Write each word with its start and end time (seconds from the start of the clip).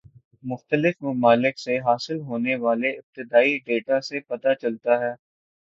مختلف 0.43 0.95
ممالک 1.03 1.59
سے 1.59 1.77
حاصل 1.79 2.19
ہونے 2.21 2.55
والے 2.57 2.89
ابتدائی 2.91 3.57
دیتا 3.67 3.99
سے 4.01 4.19
پتہ 4.27 4.53
چلتا 4.61 4.99
ہے 4.99 5.13